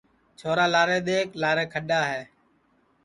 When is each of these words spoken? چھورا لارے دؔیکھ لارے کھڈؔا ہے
چھورا 0.39 0.65
لارے 0.73 0.99
دؔیکھ 1.07 1.31
لارے 1.41 1.65
کھڈؔا 1.73 2.01
ہے 2.11 2.21